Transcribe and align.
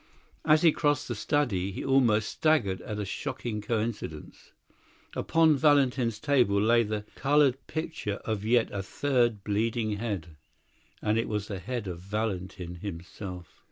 As 0.43 0.63
he 0.63 0.71
crossed 0.71 1.07
the 1.07 1.13
study 1.13 1.71
he 1.71 1.85
almost 1.85 2.27
staggered 2.27 2.81
at 2.81 2.97
a 2.97 3.05
shocking 3.05 3.61
coincidence. 3.61 4.51
Upon 5.15 5.55
Valentin's 5.55 6.17
table 6.17 6.59
lay 6.59 6.81
the 6.81 7.05
coloured 7.13 7.67
picture 7.67 8.15
of 8.25 8.43
yet 8.43 8.71
a 8.71 8.81
third 8.81 9.43
bleeding 9.43 9.97
head; 9.97 10.37
and 11.03 11.19
it 11.19 11.29
was 11.29 11.49
the 11.49 11.59
head 11.59 11.85
of 11.87 11.99
Valentin 11.99 12.77
himself. 12.77 13.59